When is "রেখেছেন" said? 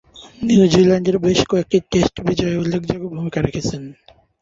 3.41-3.81